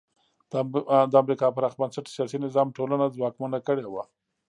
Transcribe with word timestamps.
د 1.11 1.13
امریکا 1.23 1.47
پراخ 1.55 1.73
بنسټه 1.79 2.11
سیاسي 2.15 2.37
نظام 2.45 2.67
ټولنه 2.77 3.05
ځواکمنه 3.15 3.57
کړې 3.67 3.85
وه. 3.93 4.03